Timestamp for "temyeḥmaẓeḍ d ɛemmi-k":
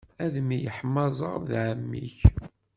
0.35-2.17